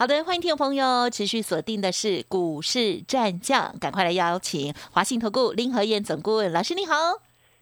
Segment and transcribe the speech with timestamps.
[0.00, 6.94] 好的，欢迎听众朋友持续锁定的是股市战将，赶快来邀请华信投顾林和燕总顾问老师，你好。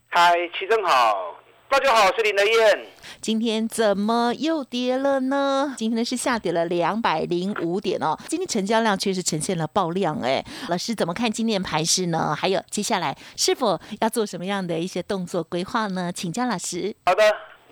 [0.06, 1.34] 嗨，齐正好，
[1.68, 2.86] 大家好，我是林和燕。
[3.20, 5.74] 今天怎么又跌了呢？
[5.76, 8.16] 今天呢是下跌了两百零五点哦。
[8.28, 12.36] 今天成交量确实呈现了爆量哎，老师怎么看今天盘势呢？
[12.36, 16.12] 还有接下来是否要做什么样的一些动作规划呢？
[16.12, 16.94] 请教老师。
[17.04, 17.24] 好的，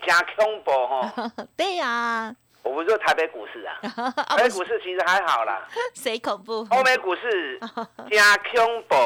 [0.05, 1.33] 加恐怖哈。
[1.56, 2.34] 对呀。
[2.66, 3.79] 我不是说台北股市啊，
[4.37, 5.66] 台北股市其实还好啦。
[5.95, 6.66] 谁恐怖？
[6.70, 7.61] 欧美股市
[8.11, 8.97] 加恐怖，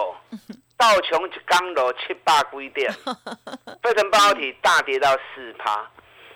[0.79, 2.91] 道琼一刚落七八规点，
[3.83, 5.87] 费城半导体大跌到四趴。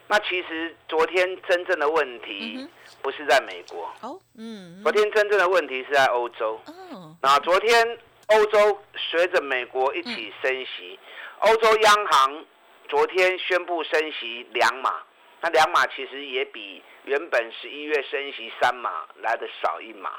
[0.06, 2.68] 那其实昨天真正的问题
[3.00, 6.60] 不是在美国，哦，嗯，昨天真正的问题是在欧洲。
[6.66, 8.78] 哦，那昨天欧洲
[9.10, 10.98] 随着美国一起升息，
[11.38, 12.44] 欧洲央行
[12.86, 14.92] 昨天宣布升息两码，
[15.40, 16.82] 那两码其实也比。
[17.04, 20.10] 原本十一月升息三码来的少一码，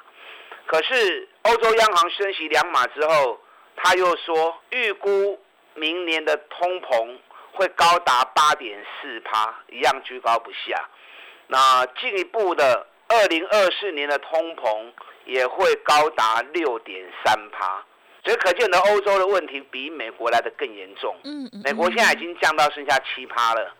[0.67, 3.39] 可是欧洲央行升息两码之后，
[3.75, 5.39] 他又说预估
[5.73, 7.17] 明年的通膨
[7.53, 10.89] 会高达八点四趴，一样居高不下。
[11.47, 14.91] 那进一步的二零二四年的通膨
[15.25, 17.83] 也会高达六点三趴，
[18.23, 21.15] 所以可见的欧洲的问题比美国来的更严重。
[21.23, 23.73] 嗯，美国现在已经降到剩下七趴了。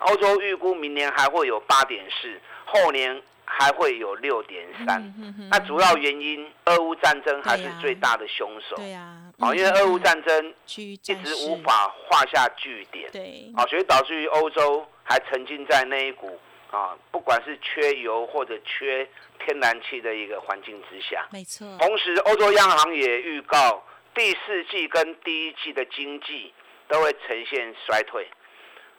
[0.00, 5.02] 欧洲预估明年还会有八点四，后年还会有六点三。
[5.50, 8.76] 那主要原因，俄乌战争还是最大的凶手。
[8.76, 13.10] 对呀，因为俄乌战争一直无法画下句点。
[13.10, 16.38] 对，啊，所以导致于欧洲还沉浸在那一股
[16.70, 19.08] 啊，不管是缺油或者缺
[19.44, 21.26] 天然气的一个环境之下。
[21.32, 21.66] 没错。
[21.78, 23.82] 同时，欧洲央行也预告
[24.14, 26.52] 第四季跟第一季的经济
[26.86, 28.28] 都会呈现衰退。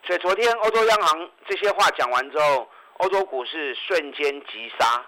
[0.05, 2.67] 所以昨天欧洲央行这些话讲完之后，
[2.97, 5.05] 欧洲股市瞬间急杀，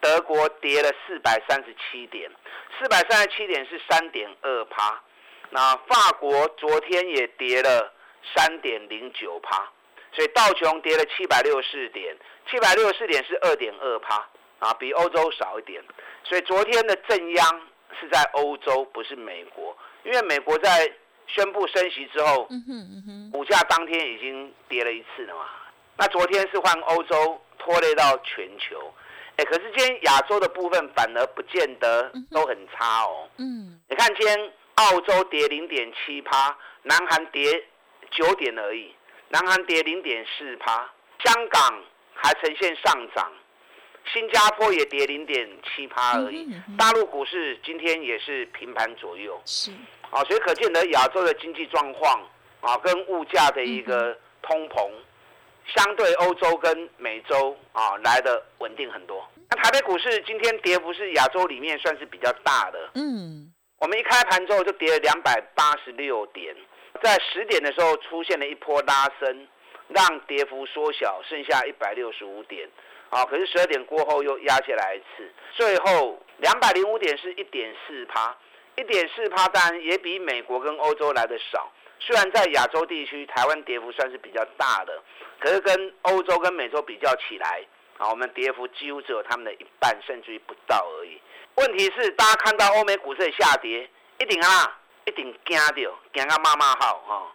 [0.00, 2.30] 德国跌了四百三十七点，
[2.78, 5.02] 四百三十七点是三点二趴，
[5.50, 7.92] 那法国昨天也跌了
[8.36, 9.68] 三点零九趴，
[10.12, 12.16] 所以道琼跌了七百六十四点，
[12.48, 14.24] 七百六十四点是二点二趴，
[14.60, 15.82] 啊，比欧洲少一点，
[16.22, 17.60] 所以昨天的正央
[17.98, 20.92] 是在欧洲，不是美国，因为美国在。
[21.26, 22.48] 宣布升息之后，
[23.32, 25.46] 股价当天已经跌了一次了嘛？
[25.96, 28.92] 那昨天是换欧洲拖累到全球，
[29.36, 33.28] 哎，可是今天亚洲的部分反而不见得都很差哦。
[33.38, 37.64] 嗯，你看今天澳洲跌零点七趴，南韩跌
[38.10, 38.92] 九点而已，
[39.28, 40.90] 南韩跌零点四趴，
[41.24, 41.82] 香港
[42.14, 43.32] 还呈现上涨，
[44.12, 46.48] 新加坡也跌零点七趴而已，
[46.78, 49.40] 大陆股市今天也是平盘左右。
[49.44, 49.70] 是。
[50.10, 52.22] 啊，所以可见得亚洲的经济状况
[52.60, 54.88] 啊，跟物价的一个通膨，
[55.74, 59.26] 相对欧洲跟美洲啊来的稳定很多。
[59.50, 62.90] 那台北股市今天跌幅是亚洲里面算是比较大的。
[62.94, 66.54] 嗯，我们一开盘之后就跌了两百八十六点，
[67.02, 69.48] 在十点的时候出现了一波拉升，
[69.88, 72.68] 让跌幅缩小，剩下一百六十五点。
[73.14, 78.36] 好，可是十二点过后又压下来一次，最后两百零五点是一点四趴。
[78.76, 81.70] 一点四趴当然也比美国跟欧洲来的少，
[82.00, 85.00] 虽然在亚洲地区，台湾跌幅算是比较大的，
[85.38, 87.64] 可是跟欧洲跟美洲比较起来，
[87.98, 91.20] 啊，我们跌幅几乎只有他们的一半，甚至于不到而已。
[91.54, 93.88] 问题是，大家看到欧美股市下跌，
[94.18, 95.72] 一定啊，一定惊到，
[96.12, 97.32] 惊到妈妈好哈。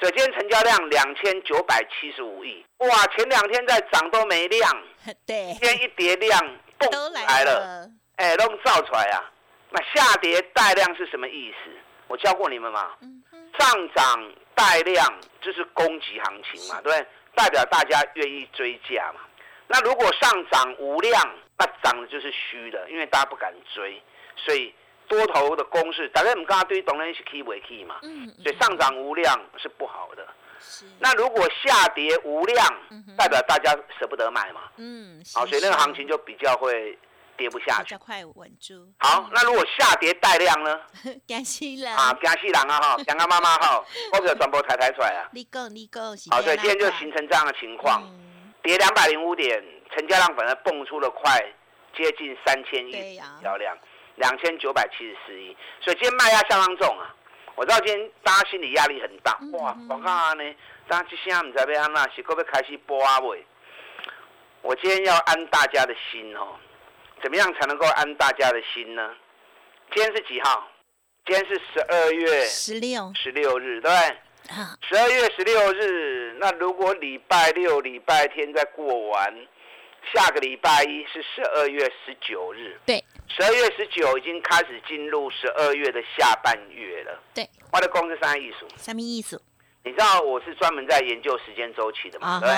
[0.00, 4.82] 所以今天成交量两千九百七十五亿，哇，前两天在涨都没量，
[5.26, 6.40] 对，今天一跌量，
[6.78, 9.24] 都来了，哎，都造出来啊。
[9.70, 11.70] 那下跌带量是什么意思？
[12.06, 12.92] 我教过你们嘛。
[13.58, 17.06] 上涨带量就是供给行情嘛，对不对？
[17.34, 19.20] 代表大家愿意追价嘛。
[19.66, 21.20] 那如果上涨无量，
[21.58, 24.00] 那涨的就是虚的，因为大家不敢追，
[24.36, 24.72] 所以
[25.08, 27.96] 多头的攻势，大家我们刚刚对懂人是 key 为 key 嘛。
[28.42, 30.26] 所以上涨无量是不好的。
[30.98, 32.66] 那如果下跌无量，
[33.16, 34.62] 代表大家舍不得买嘛。
[34.76, 35.22] 嗯。
[35.34, 36.96] 好，所以那个行情就比较会。
[37.38, 38.84] 跌不下去，快稳住。
[38.98, 40.80] 好，那如果下跌带量呢？
[41.24, 43.80] 惊死人啊，江西人啊哈， 江阿妈妈哈，
[44.12, 45.30] 或者转播抬抬出来啊。
[45.32, 46.00] 你讲你够，
[46.32, 48.02] 好，所以今天就形成这样的情况，
[48.60, 49.64] 跌两百零五点，
[49.94, 51.40] 成交量反而蹦出了快
[51.96, 53.78] 接近三千亿，销量
[54.18, 57.14] 两千九百七十四亿，所以今天卖压相当重啊。
[57.54, 60.54] 我知道今天大家心理压力很大，哇，我看呢，
[60.86, 63.44] 大家这现在唔知要安那，是可不开始播啊喂？
[64.62, 66.56] 我今天要安大家的心哦，
[67.22, 69.14] 怎么样才能够安大家的心呢？
[69.92, 70.68] 今天是几号？
[71.26, 74.16] 今天是十二月十六，十六日，对不对？
[74.88, 79.34] 十二月十六日，那如果礼拜六、礼拜天再过完，
[80.12, 82.78] 下个礼拜一是十二月十九日。
[82.86, 87.22] 对，十二月十九已经开始进入十二月的下半月了。
[87.34, 89.40] 对，我的公司三艺术，什么艺术？
[89.84, 92.40] 你知道我是专门在研究时间周期的嘛？
[92.40, 92.48] 对？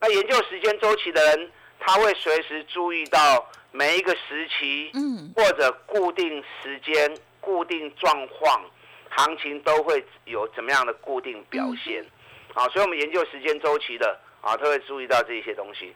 [0.00, 1.50] 那研究时间周期的人，
[1.80, 8.64] 他会随时注意到每一个时期，嗯，或者固定时间、固定状况。
[9.10, 12.04] 行情都会有怎么样的固定表现？
[12.52, 14.06] 啊，所以我们研究时间周期的
[14.42, 15.92] 啊，他会注意到这些东西。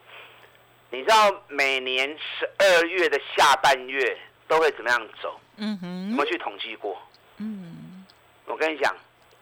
[0.92, 4.14] 你知道每年十二月的下半月
[4.46, 5.40] 都会怎么样走？
[5.56, 7.00] 嗯哼，有没有去统计过？
[7.38, 8.04] 嗯，
[8.44, 8.94] 我跟你讲，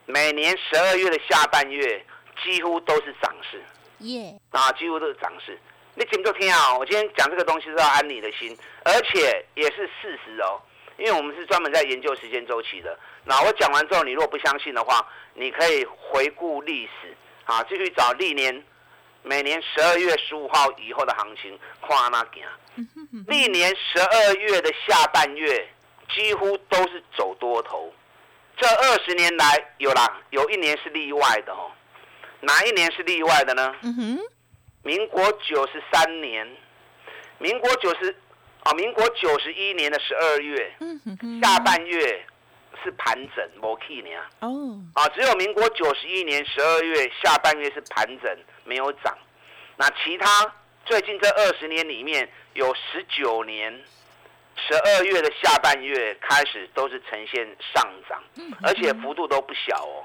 [0.07, 2.07] 每年十二月的下半月
[2.45, 3.61] 几乎都是涨势。
[3.99, 5.59] 耶，啊，几乎都是涨势。
[5.97, 10.63] 你请坐听啊，我今天讲这个东西是要安你的心，而且也是事实哦。
[10.99, 15.05] 因为我们是专门在研究时间周期的，那我讲完之后，你如果不相信的话，
[15.35, 18.63] 你可以回顾历史，啊，继续找历年
[19.23, 22.43] 每年十二月十五号以后的行情，看那行。
[23.27, 25.69] 历年十二月的下半月
[26.15, 27.93] 几乎都是走多头，
[28.57, 31.71] 这二十年来有啦，有一年是例外的哦。
[32.41, 33.75] 哪一年是例外的呢？
[34.83, 36.57] 民国九十三年，
[37.39, 38.17] 民国九十。
[38.63, 40.71] 啊，民国九十一年的十二月，
[41.43, 42.27] 下半月
[42.83, 44.11] 是盘整，没起呢。
[44.41, 49.17] 哦，啊，只有民国九十一年十二月下半月是盘整，没有涨。
[49.77, 50.53] 那其他
[50.85, 53.73] 最近这二十年里面有十九年
[54.57, 58.23] 十二月的下半月开始都是呈现上涨，
[58.63, 60.03] 而且幅度都不小哦。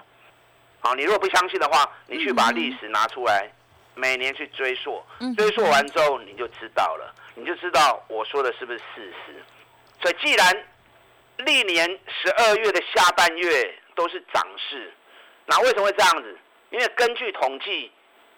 [0.80, 3.50] 好，你如果不相信的话，你去把历史拿出来，
[3.96, 5.04] 每年去追溯，
[5.36, 7.14] 追溯完之后你就知道了。
[7.34, 9.44] 你就知道我说的是不是事实。
[10.02, 10.68] 所以，既然
[11.38, 14.94] 历年十二月的下半月都是涨势，
[15.46, 16.38] 那为什么会这样子？
[16.72, 17.92] 因为根据统计，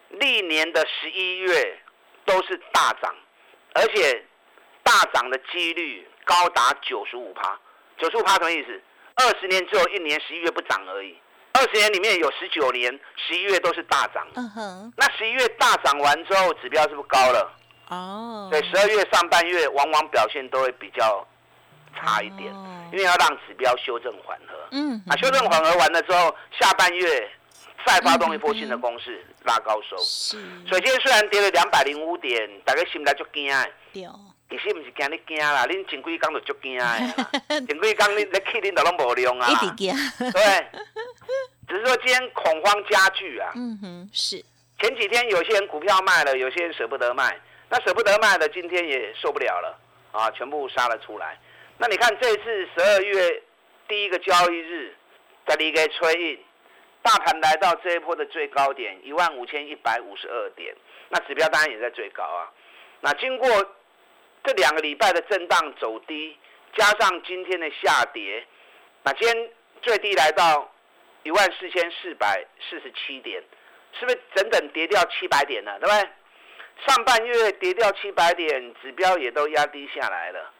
[0.10, 1.80] 历年的十一月
[2.26, 3.16] 都是大涨，
[3.74, 4.24] 而且
[4.84, 7.58] 大涨的几率高达九十五趴。
[7.98, 8.82] 九十五趴什么意思？
[9.16, 11.18] 二十年只有一年十一月不涨而已。
[11.54, 14.28] 二十年里面有十九年十一月都是大涨。
[14.36, 14.94] 嗯哼。
[14.96, 17.52] 那十一月大涨完之后，指标是不是高了？
[17.90, 21.26] 哦，对，十二月上半月往往表现都会比较
[22.08, 22.54] 差一点，
[22.92, 24.56] 因为要让指标修正缓和。
[24.72, 27.30] 嗯，啊，修正缓和完了之后，下半月
[27.86, 29.98] 再发动一波新的攻势，拉高收。
[29.98, 30.38] 是，
[30.68, 33.70] 所以今天虽然跌了两百零五点，大家心里就惊哎。
[33.94, 34.08] 对。
[34.50, 37.14] 其实不是惊你惊啦，恁前几天就足惊哎。
[37.50, 39.50] 前几天你你去恁都拢无量啊。
[39.50, 39.94] 一直惊。
[40.32, 40.68] 对。
[41.68, 43.52] 只是说今天恐慌加剧啊。
[43.56, 44.42] 嗯哼，是。
[44.80, 47.38] 前几天有些人股票卖了，有些人舍不得卖。
[47.70, 49.78] 那舍不得卖的，今天也受不了了
[50.14, 50.32] 啊！
[50.32, 51.38] 全部杀了出来。
[51.80, 53.44] 那你看这次十二月
[53.88, 54.96] 第一个交易日，
[55.46, 56.40] 在离给吹印，
[57.04, 60.76] 大盘来到这一波的最高点一万五千一百五十二点，
[61.10, 62.52] 那指标当然也在最高啊。
[63.02, 63.48] 那经过
[64.44, 66.36] 这两个礼拜的震荡走低，
[66.76, 68.44] 加上今天的下跌，
[69.04, 69.50] 那今天
[69.82, 70.74] 最低来到
[71.24, 73.44] 一万四千四百四十七点，
[74.00, 75.78] 是不是整整跌掉七百点呢？
[75.80, 76.10] 对不对？
[76.88, 80.52] 上半月跌掉七百点，指标也都压低下来了，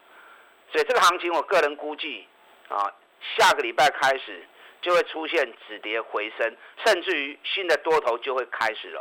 [0.70, 2.26] 所以这个行情，我个人估计，
[2.68, 2.92] 啊，
[3.36, 4.46] 下个礼拜开始
[4.82, 9.00] 就会出现止跌回升，甚至于新的多头就会开始了。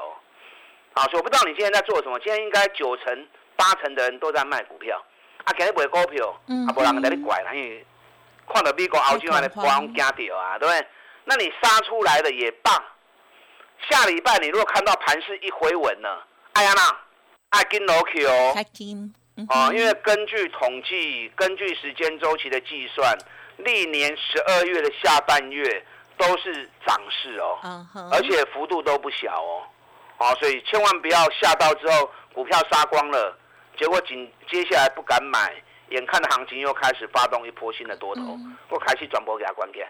[0.94, 5.04] 啊，所以我不知道你今天在做什么，今天应该九成八成的人都在卖股票，
[5.44, 7.86] 啊，今日买股票，啊，无人在你拐啦，因为
[8.52, 10.88] 看到美国澳洲的光惊掉啊，对不对？
[11.26, 12.72] 那你杀出来的也罢，
[13.90, 16.08] 下礼拜你如果看到盘势一回稳呢，
[16.54, 16.98] 哎呀那。
[17.50, 18.52] 爱金楼 Q 哦，
[19.50, 23.16] 哦，因为根据统计，根据时间周期的计算，
[23.58, 25.86] 历年十二月的下半月
[26.18, 27.60] 都是涨势哦，
[28.12, 29.62] 而且幅度都不小哦，
[30.18, 33.38] 哦，所以千万不要下到之后股票杀光了，
[33.78, 35.54] 结果紧接下来不敢买，
[35.90, 39.88] 眼看的行情又开始发动一波新的多头，或开始转播给他关键，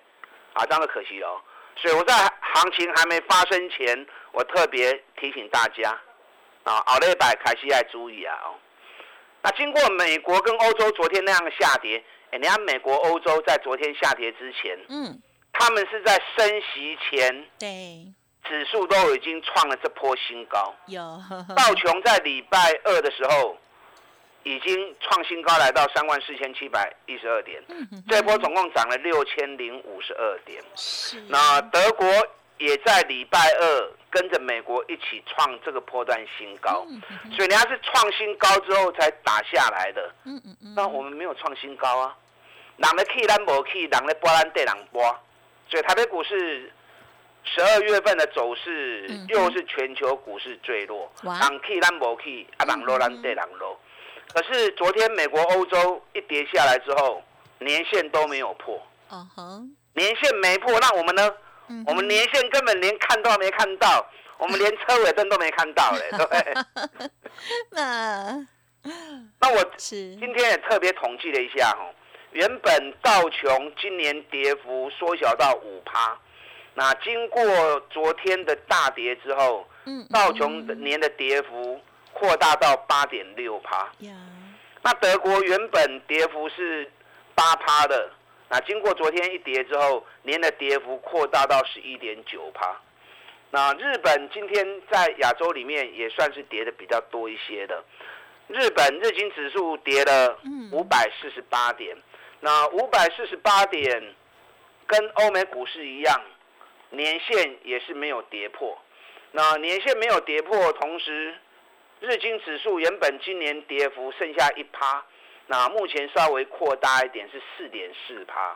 [0.54, 1.39] 啊，这样的可惜哦，
[1.77, 5.98] 所以我在行情还没发生前，我特别提醒大家。
[6.63, 8.36] 啊，奥利百开始要注意啊！
[8.44, 8.51] 哦，
[9.44, 15.22] 那经过美国跟欧洲昨天那样的下跌，哎，你看美国、欧洲在昨天下跌之前，嗯，
[15.53, 18.13] 他们是在升息前，对，
[18.44, 20.74] 指数都已经创了这波新高。
[20.88, 21.01] 有
[21.56, 23.58] 道琼在礼拜二的时候
[24.44, 27.62] 已经创新高，来到三万四千七百一十二点。
[28.10, 30.62] 这波总共涨了六千零五十二点。
[30.75, 31.22] 是。
[31.29, 32.06] 那德国
[32.58, 36.86] 也在礼拜二跟着美国一起创这个波段新高，
[37.36, 40.14] 所以人家是创新高之后才打下来的。
[40.26, 40.74] 嗯嗯嗯。
[40.76, 42.16] 那我们没有创新高啊，
[42.78, 45.02] 人的 K 咱无 K，人的波咱对人波，
[45.70, 46.72] 所以台北股市。
[47.50, 53.80] 十二月份的走势又是全球股市最弱，人 K 咱无 K，啊人落咱对人落。
[54.34, 57.24] 可是昨天美国、欧洲一跌下来之后，
[57.60, 58.78] 年线都没有破。
[59.10, 61.34] 嗯哼，年线没破，那我们呢？
[61.86, 64.06] 我们年线根本连看都没看到，
[64.40, 67.10] 我们连车尾灯都没看到嘞，对不对？
[67.72, 68.48] 那
[69.40, 71.92] 那我今天也特别统计了一下哦，
[72.32, 76.18] 原本道琼今年跌幅缩小到五趴。
[76.74, 77.44] 那经过
[77.90, 81.82] 昨天的大跌之后，嗯道琼年的跌幅
[82.14, 83.90] 扩大到八点六趴。
[84.84, 86.90] 那德国原本跌幅是
[87.36, 88.12] 八趴的，
[88.50, 92.75] 那经过昨天一跌之后，年的跌幅扩大到十一点九趴。
[93.51, 97.84] 那日本今天在亚洲里面也算是跌的比较多一些的，
[98.48, 100.39] 日本日经指数跌了
[100.72, 101.96] 五百四十八点，
[102.39, 104.16] 那五百四十八点
[104.86, 106.22] 跟欧美股市一样。
[106.89, 108.77] 年线也是没有跌破，
[109.34, 111.36] 那年线没有跌破，同时
[112.00, 115.04] 日经指数原本今年跌幅剩下一趴，
[115.48, 118.56] 那目前稍微扩大一点是四点四趴。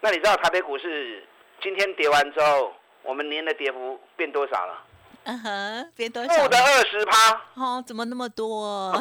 [0.00, 1.26] 那你知道台北股市
[1.60, 4.84] 今天跌完之后，我们年的跌幅变多少了？
[5.24, 6.34] 嗯哼，变多少？
[6.34, 7.40] 负的二十趴。
[7.54, 8.92] 哦，怎么那么多？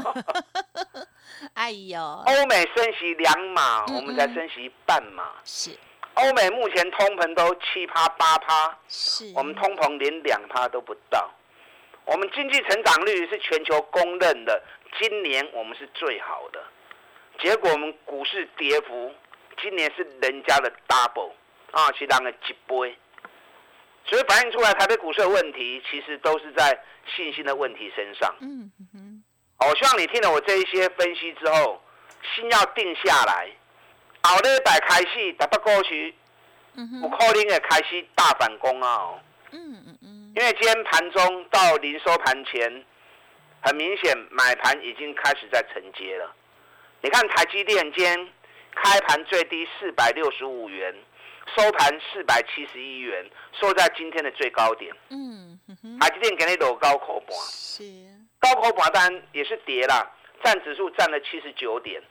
[1.53, 1.99] 哎呦！
[2.01, 5.31] 欧美升息两码，我们才升息半码。
[5.45, 5.71] 是。
[6.15, 11.29] 欧美目前通膨都七趴八趴，是我们通膨连两趴都不到。
[12.05, 14.61] 我们经济成长率是全球公认的，
[14.99, 16.61] 今年我们是最好的。
[17.41, 19.13] 结果我们股市跌幅
[19.61, 21.31] 今年是人家的 double
[21.71, 22.97] 啊，是人的几倍。
[24.05, 26.77] 所以反映出来台北股市的问题，其实都是在
[27.15, 28.35] 信心的问题身上。
[28.41, 29.23] 嗯嗯。
[29.59, 31.81] 我希望你听了我这一些分析之后，
[32.35, 33.49] 心要定下来。
[34.23, 36.13] 后礼拜开始，台北股市
[37.01, 39.13] 有可能会开始大反攻啊！
[39.51, 42.85] 嗯嗯嗯，因为今天盘中到临收盘前，
[43.61, 46.33] 很明显买盘已经开始在承接了。
[47.01, 48.29] 你看台积电今天
[48.75, 50.95] 开盘最低四百六十五元，
[51.55, 54.95] 收盘四百七十一元，收在今天的最高点。
[55.09, 55.59] 嗯
[55.99, 57.83] 台积电给你走高口盘，是
[58.39, 60.11] 高口盘单也是跌了，
[60.43, 62.01] 占指数占了七十九点，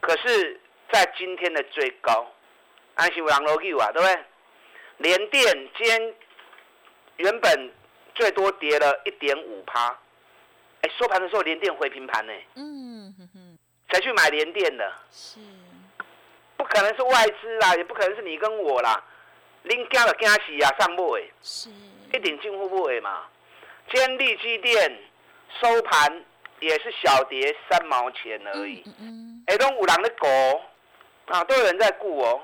[0.00, 0.60] 可是。
[0.92, 2.30] 在今天的最高，
[2.94, 4.24] 安心网络 Q 啊，对不对？
[4.98, 6.14] 联电今天
[7.16, 7.72] 原本
[8.14, 9.88] 最多跌了一点五趴，
[10.82, 12.32] 哎，收盘的时候联电回平盘呢。
[12.54, 13.53] 嗯哼哼，
[13.94, 15.38] 才去买联电的，是，
[16.56, 19.00] 不可能是外资啦，也不可能是你跟我啦，
[19.64, 21.70] 恁家的惊喜啊，上不诶，是，
[22.12, 23.22] 一定进户不为嘛？
[23.92, 24.98] 今天立基电
[25.60, 26.24] 收盘
[26.58, 30.28] 也是小跌三毛钱而已，嗯嗯，哎，都五郎的狗。
[31.26, 32.38] 啊，都有人在顾哦。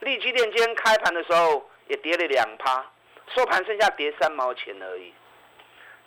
[0.00, 2.82] 利基电今天开盘的时候也跌了两趴，
[3.34, 5.12] 收盘剩下跌三毛钱而已。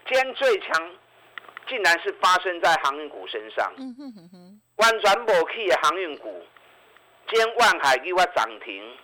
[0.07, 0.91] 今天最强
[1.67, 3.71] 竟然是发生在航运股身上。
[3.77, 4.50] 嗯哼哼哼。
[4.81, 6.43] 完全无起的航运股，
[7.29, 8.97] 今天万海给我涨停，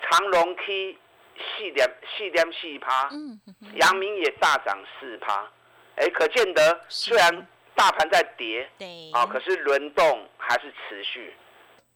[0.00, 0.96] 长隆起
[1.36, 1.84] 四点
[2.16, 3.10] 四点四趴，
[3.74, 5.50] 阳明也大涨四趴。
[5.96, 11.34] 哎，可见得虽然大盘在跌，对，啊，可是轮动还是持续。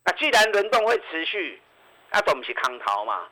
[0.04, 1.62] 那既然轮动会持续，
[2.10, 3.28] 那都不是空头嘛？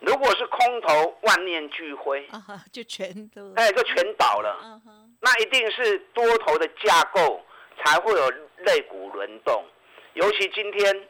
[0.00, 2.28] 如果是空头，万念俱灰，
[2.72, 4.80] 就全都哎，就全倒了。
[5.20, 7.40] 那一定是多头的架构
[7.84, 8.32] 才会有
[8.64, 9.64] 类股轮动。
[10.14, 11.08] 尤其今天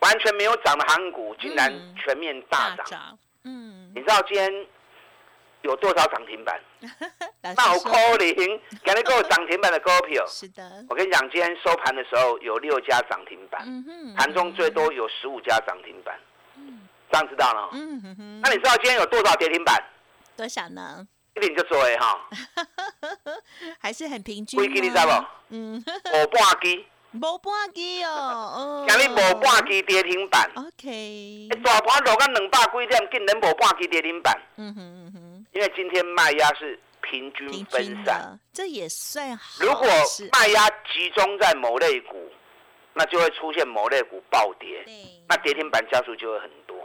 [0.00, 3.18] 完全没有涨的航股，竟然全面大涨。
[3.44, 4.66] 嗯，你知道今天？
[5.62, 6.60] 有多少涨停板？
[7.56, 8.36] 那我 call 零，
[8.84, 10.24] 给你个涨停板的股票。
[10.28, 13.66] 是的，我跟你讲，今天收盘的时候有六家涨停板，
[14.16, 16.16] 盘中最多有十五家涨停板。
[16.54, 17.70] 嗯，这样知道了。
[17.72, 18.40] 嗯哼哼。
[18.42, 19.82] 那你知道今天有多少跌停板？
[20.36, 21.04] 多少呢？
[21.36, 22.28] 一定就做诶哈。
[23.78, 24.60] 还是很平均。
[24.60, 25.24] 几支你知无？
[25.50, 26.84] 嗯，无半支。
[27.12, 28.84] 无半支哦。
[28.88, 30.50] 今日无半支跌停板。
[30.56, 31.48] OK。
[31.64, 34.38] 大盘落到两百几点，竟然无半支跌停板。
[34.56, 35.46] 嗯哼嗯哼。
[35.52, 39.64] 因为今天卖压是平均分散，这也算好。
[39.64, 39.86] 如果
[40.32, 42.30] 卖压集中在某类股，
[42.92, 44.84] 那就会出现某类股暴跌，
[45.28, 46.76] 那跌停板加速就会很多。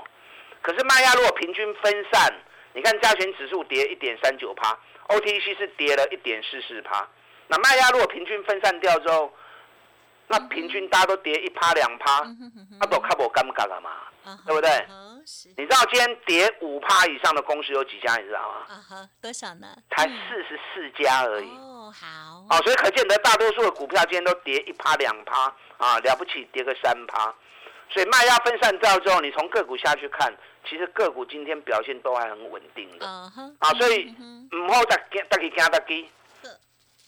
[0.61, 2.33] 可是卖压如果平均分散，
[2.73, 7.07] 你看加权指数跌一点三九趴，OTC 是跌了一点四四趴，
[7.47, 9.31] 那卖压如果平均分散掉之后，
[10.27, 12.23] 那平均大家都跌一趴两趴，
[12.79, 13.91] 那都看不尴尬了嘛，
[14.45, 14.69] 对不对？
[15.57, 18.15] 你知道今天跌五趴以上的公司有几家？
[18.15, 18.55] 你知道吗？
[18.69, 19.67] 啊哈，多少呢？
[19.95, 21.49] 才四十四家而已。
[21.57, 22.07] 哦，好。
[22.49, 27.33] 哦，所以可见得大多数的股票今天都跌一趴两趴啊，了不起跌个三趴。
[27.89, 30.33] 所以卖压分散掉之后，你从个股下去看，
[30.69, 33.05] 其实个股今天表现都还很稳定的。
[33.07, 34.13] 啊，所以
[34.51, 36.09] 唔好再再去惊得机。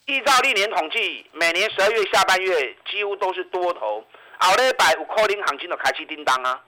[0.05, 4.03] 依照历年统计，每年十二月下半月几乎都是多头，
[4.37, 6.61] 后礼拜有可能行情就开始叮当啊。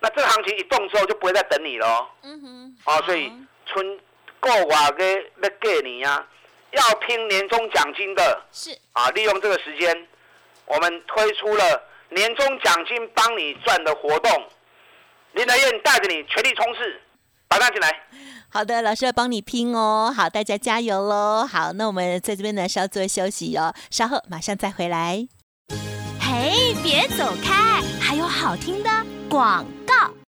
[0.00, 2.08] 那这个行情一动之后，就不会再等你了。
[2.22, 2.76] 嗯哼。
[2.84, 3.32] 哦，所以
[3.64, 3.98] 春
[4.40, 5.04] 过完个
[5.42, 6.26] 要过年啊，
[6.72, 8.42] 要拼年终奖金的。
[8.52, 8.76] 是。
[8.92, 10.08] 啊，利用这个时间，
[10.66, 14.48] 我们推出了年终奖金帮你赚的活动。
[15.32, 16.80] 林德燕带着你全力冲刺，
[17.48, 17.88] 把它进来。
[18.48, 20.12] 好的，老师要帮你拼哦。
[20.14, 21.46] 好，大家加油喽。
[21.46, 25.26] 好，那我们在这边呢稍作休息哦，稍后马上再回来。
[26.20, 28.90] 嘿，别走开，还有好听的
[29.28, 30.19] 广告。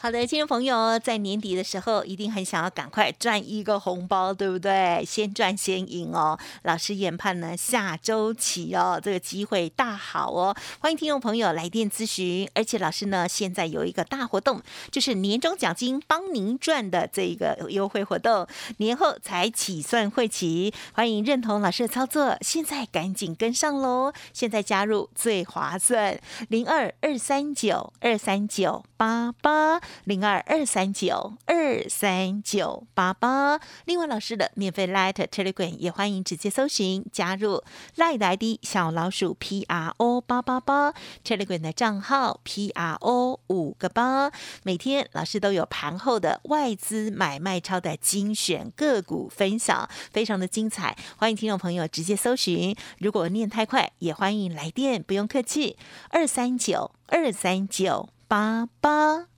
[0.00, 5.04] 好的，听众朋友，在年底的时候，一定很想要赶快赚一个红包，对不对？
[5.04, 6.38] 先赚先赢哦。
[6.62, 10.56] 老师研判呢，下周起哦，这个机会大好哦。
[10.78, 14.62] 欢迎听众朋友来电咨询，而且老师呢，现在有一个大活动，
[14.92, 20.72] 就是年终奖金帮您赚的这一个优惠活动，年后才起算会起。
[20.92, 24.12] 欢迎认同老师的操作，现在赶紧跟上喽！
[24.32, 26.16] 现在加入最划算，
[26.48, 29.80] 零二二三九二三九八八。
[30.04, 37.62] 零二二三九二三九八八，另外老师的免费 Light Telegram 也欢迎直接搜寻加入
[37.96, 40.92] Light 的 ID 小老鼠 P R O 八八八
[41.24, 44.30] Telegram 的账号 P R O 五个八，
[44.62, 52.76] 每天老师都有盘后的外资买卖超的精选个股分享，非常的精彩，欢迎听众朋友直接搜寻。
[52.98, 55.76] 如果念太快，也欢迎来电，不用客气，
[56.10, 59.37] 二三九二三九八八。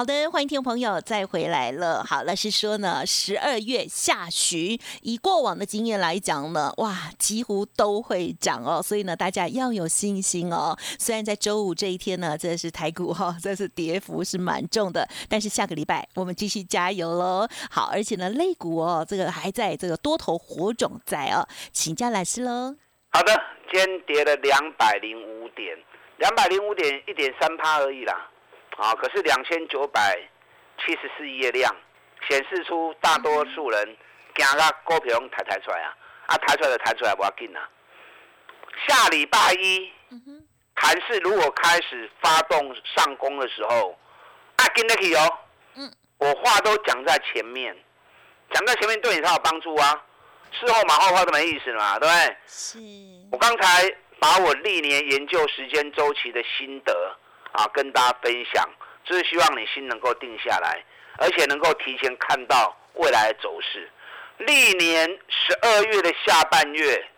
[0.00, 2.02] 好的，欢迎听众朋友再回来了。
[2.02, 8.82] 好了，是说呢，十二月下旬，以过往的经验来讲呢，哇，几乎都会涨哦。
[8.82, 10.74] 所以呢，大家要有信心哦。
[10.98, 17.46] 虽然在周五这一天呢，这是台股哈， 这是跌幅是蛮重的，但是下个礼拜我们继续加油喽。
[17.70, 22.74] 好，而且呢，肋股哦，这个还在这个多头火种在哦，请教老师喽。
[23.10, 23.38] 好的，
[23.70, 25.76] 今天跌了两百零五点，
[26.16, 28.30] 两百零五点一点三趴而已啦。
[28.80, 30.18] 啊，可是两千九百
[30.78, 31.76] 七十四亿的量，
[32.26, 33.96] 显示出大多数人
[34.34, 35.94] 惊个股票抬抬出来啊，
[36.28, 37.68] 啊抬出来就抬出来不要紧啊。
[38.88, 39.92] 下礼拜一，
[40.74, 43.98] 盘市如果开始发动上攻的时候，
[44.56, 45.38] 啊跟得起哦。
[45.74, 47.76] 嗯，我话都讲在前面，
[48.50, 50.02] 讲在前面对你才有帮助啊。
[50.52, 52.36] 事后马后炮都没意思了嘛，对不对？
[52.46, 52.78] 是。
[53.30, 57.14] 我刚才把我历年研究时间周期的心得。
[57.52, 58.68] 啊，跟大家分享，
[59.04, 60.84] 就是希望你心能够定下来，
[61.18, 63.90] 而且能够提前看到未来的走势。
[64.38, 67.08] 历年十二月的下半月，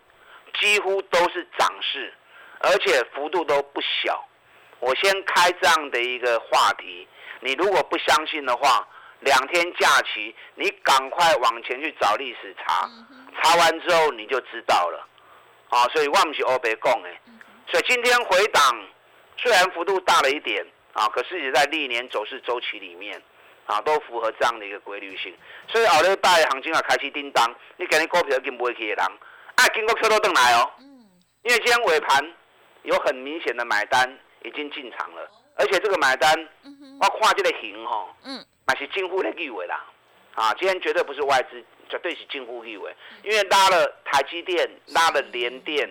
[0.59, 2.13] 几乎都是涨势，
[2.61, 4.27] 而且幅度都不小。
[4.81, 7.07] 我先开这样的一个话题，
[7.41, 8.89] 你如果不相信的话，
[9.21, 12.91] 两天假期你赶快往前去找历史查，
[13.41, 15.07] 查完之后你就知道了。
[15.69, 17.09] 啊，所以我不是欧北讲的，
[17.69, 18.63] 所以今天回档。
[19.43, 23.21] 虽然幅度大了一点啊，可是也在历年走势周期里面
[23.67, 25.35] 啊，都符合这样的一个规律性。
[25.67, 29.05] 所以后礼拜行情啊开始叮当，你今日股票已经不会去的人，
[29.57, 30.71] 啊，经过 Q 都登来哦。
[30.79, 31.05] 嗯。
[31.43, 32.33] 因为今天尾盘
[32.83, 36.33] 有很明显的买单已经进场了，而且这个买单，
[37.01, 39.85] 我看这个型哈，嗯，那是近乎的意味啦。
[40.35, 45.91] 啊，今天绝对不是外资，绝对是近乎意味，因为拉了台积电，拉了联电。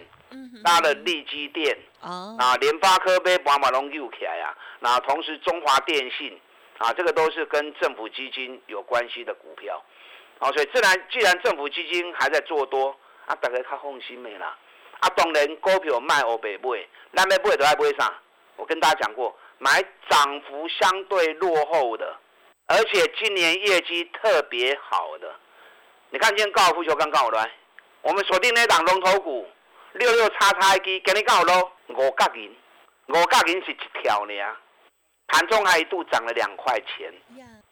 [0.64, 6.40] 拉了利基电，啊，联发科被宝马龙又起来呀，那同时中华电信，
[6.78, 9.84] 啊，这个都是跟政府基金有关系的股票，
[10.40, 14.58] 啊，所以自然既然政府基金还在做多，啊，大家较放心没啦，
[15.00, 18.14] 啊，当然股票卖欧北买，那买不会都爱买啥？
[18.56, 22.16] 我跟大家讲过，买涨幅相对落后的，
[22.68, 25.36] 而且今年业绩特别好的，
[26.10, 27.52] 你看今天高尔夫球刚刚好来，
[28.02, 29.46] 我们锁定那档龙头股。
[29.94, 32.56] 六六叉叉机，今日刚好咯五角银，
[33.08, 34.34] 五角银是一条呢，
[35.28, 37.14] 盘中还一度涨了两块钱，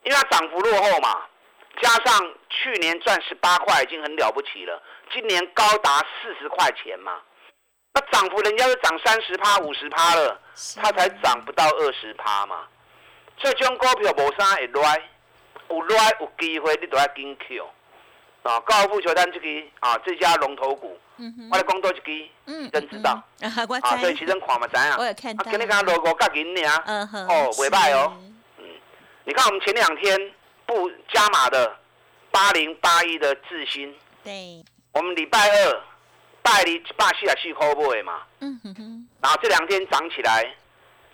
[0.03, 1.25] 因为它涨幅落后嘛，
[1.81, 4.81] 加上去年赚十八块已经很了不起了，
[5.13, 7.21] 今年高达四十块钱嘛，
[7.93, 10.41] 那涨幅人家都涨三十趴、五十趴了，
[10.75, 12.67] 它才涨不到二十趴嘛，
[13.37, 15.09] 这种股票无啥会赖，
[15.69, 17.71] 有赖有机会你都要紧扣。
[18.43, 19.47] 啊，高尔夫球单这个
[19.81, 20.97] 啊，这家龙头股，
[21.51, 23.21] 我来讲多一支，嗯，真知道。
[23.41, 23.49] 啊，
[23.97, 28.13] 所以其实看嘛知啊，我有看到，跟你讲 logo 较紧呢，嗯哼，哦，未歹哦，
[28.57, 28.65] 嗯，
[29.25, 30.33] 你看我们前两天
[30.65, 31.75] 不加码的
[32.31, 35.81] 八零八一的智新，对，我们礼拜二
[36.41, 40.45] 拜你八四啊四块买嘛，嗯哼哼，然后这两天涨起来，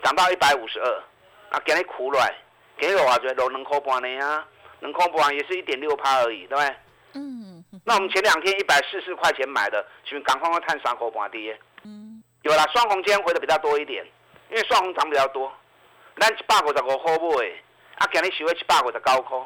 [0.03, 1.03] 涨到一百五十二，
[1.49, 2.33] 啊，今日苦来，
[2.79, 4.45] 今日话就落两块半呢啊，
[4.81, 6.75] 两块半也是一点六趴而已，对不对？
[7.13, 7.54] 嗯，
[7.87, 11.57] 那我们前两天一百四十块钱买的，请赶快看三口半跌。
[11.83, 14.03] 嗯，有了双红今天回的比较多一点，
[14.49, 15.53] 因为双红涨比较多。
[16.19, 17.53] 咱一百五十五块买，
[17.97, 19.37] 啊，今日收一百五十九块，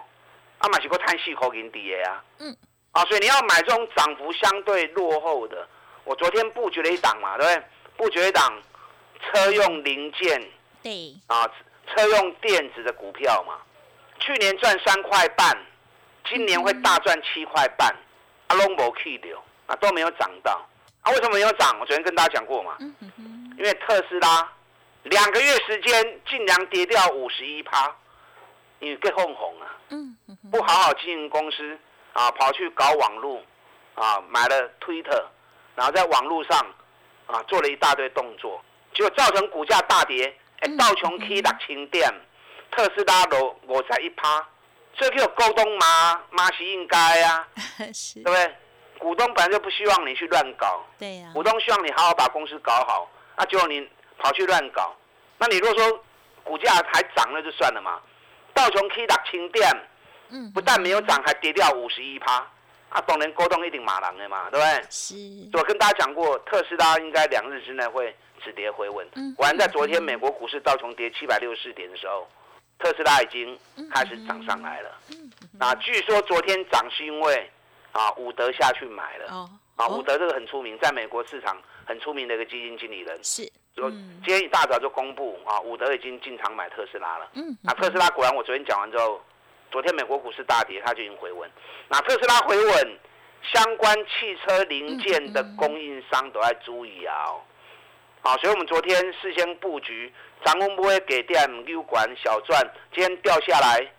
[0.60, 2.24] 啊，嘛是个探四块银跌的啊。
[2.40, 2.56] 嗯，
[2.94, 5.68] 啊，所以你要买这种涨幅相对落后的，
[6.06, 7.64] 我昨天布局了一档嘛，对不对？
[7.98, 8.58] 布局一档
[9.22, 10.42] 车用零件，
[10.82, 11.46] 对，啊，
[11.88, 13.56] 车用电子的股票嘛，
[14.20, 15.46] 去年赚三块半。
[16.30, 17.92] 今年会大赚七块半，
[18.50, 20.60] 阿龙博 K 流啊都没有涨到，
[21.02, 21.78] 啊为什么没有涨？
[21.80, 22.76] 我昨天跟大家讲过嘛，
[23.58, 24.52] 因为特斯拉
[25.04, 27.96] 两个月时间竟然跌掉五十一趴，
[28.80, 29.66] 因为更红红啊，
[30.52, 31.78] 不好好经营公司
[32.14, 33.42] 啊，跑去搞网络
[33.94, 35.24] 啊，买了 Twitter，
[35.76, 36.58] 然后在网络上
[37.28, 38.64] 啊做了一大堆动作，
[38.96, 42.12] 结果造成股价大跌，哎道琼 K 六千点，
[42.72, 44.48] 特斯拉落五十一趴。
[45.00, 47.48] 所以有沟通嘛，嘛是应该啊，
[47.80, 48.56] 对不对？
[49.00, 51.32] 股东本来就不希望你去乱搞，对呀。
[51.34, 54.94] 股东希望你好好把公司搞好，那结果你跑去乱搞，
[55.38, 56.04] 那你如果说
[56.44, 57.98] 股价还涨了就算了嘛。
[58.54, 59.70] 道琼 K 六千点，
[60.32, 62.46] 嗯，不但没有涨，还跌掉五十一趴，
[62.90, 64.86] 啊，当然沟通一定马狼的嘛，对不对？
[64.90, 65.16] 是。
[65.54, 69.08] 我跟大家讲过，特斯拉应该两日之内会止跌回稳。
[69.16, 72.28] 嗯果然在昨天美国股市道琼跌七百六十四点的时候。
[72.80, 73.60] 特斯拉已经
[73.94, 74.90] 开始涨上来了，
[75.60, 77.52] 那据说昨天涨是因为
[77.92, 83.44] 啊伍德下去买了，啊伍德这个很出名，在美国市场很出名的一个基金经理人，是，
[83.76, 89.22] 今天一大早就公布啊伍德已经进场买特斯拉了，嗯，那特斯拉果然我昨天讲完之后，
[89.72, 91.52] 昨天美国股市大跌，它就已经回稳，
[91.90, 93.00] 那特斯拉回稳，
[93.44, 97.36] 相关汽车零件的供应商都在注意啊。
[98.22, 102.62] 好，所以我们昨天事先布局，长虹不会给店六管小赚，
[102.94, 103.92] 今天掉下来，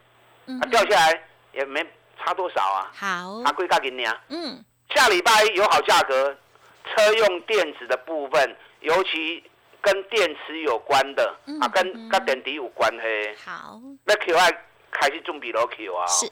[0.60, 1.84] 啊掉下来也没
[2.18, 2.92] 差多少啊。
[2.94, 4.20] 好，阿贵价给你啊。
[4.28, 4.62] 嗯，
[4.94, 6.36] 下礼拜有好价格，
[6.84, 9.42] 车用电子的部分，尤其
[9.80, 13.34] 跟电池有关的，啊跟跟电池有关系。
[13.46, 14.50] 好，那 Q 爱
[14.90, 16.06] 开始准备了 Q 啊。
[16.06, 16.30] 是，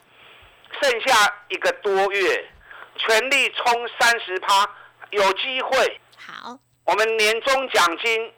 [0.83, 2.51] 剩下一个多月，
[2.97, 4.69] 全力冲三十趴，
[5.11, 6.01] 有机会。
[6.19, 6.59] 好。
[6.89, 8.33] 我们年终奖金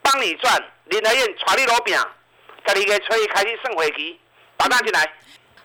[0.00, 0.50] 帮你赚，
[0.86, 1.94] 林德燕传你老饼，
[2.64, 4.18] 在你个车开始送回去，
[4.56, 5.12] 把单进来。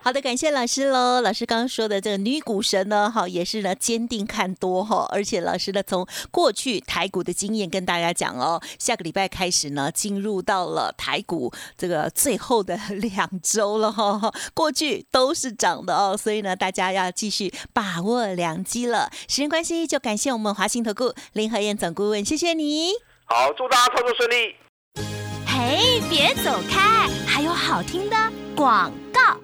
[0.06, 1.20] 好的，感谢老师喽。
[1.22, 19.10] 老师刚刚说的这个女股神呢，哈，也是呢坚定看多哈，而且老师呢从过去台股的经验跟大家讲哦，下个礼拜开始呢进入到了台股这个最后的两周了哈，过去都是涨的哦，所以呢大家要继续把握良机了。
[19.28, 22.92] 时间关系，就感谢我们华兴投顾林和燕总顾问，谢谢你。
[23.26, 24.56] 好，祝大家操作顺利。
[25.48, 28.16] 嘿，别走开，还有好听的
[28.56, 29.36] 广告。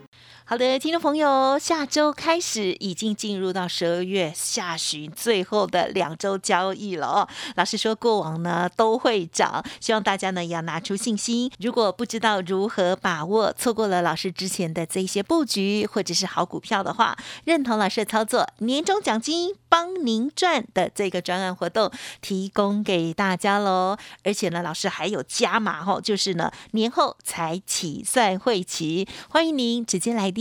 [0.51, 7.27] 好的，听众朋友，下周开始已经进入到十二月下旬最后的两周交易了哦。
[7.55, 11.49] 老师说过往呢都会涨，希望大家呢也要拿出信心。
[11.59, 23.95] 如果不知道如何把握，错过了老师之前的这些布局或者是好股票的话，认同老师的操作，年终奖金帮您赚的这个专案活动提供给大家喽。
[24.25, 30.40] 而且呢，老师还有加码哦，就是呢年后才起算会期，欢迎您直接来电。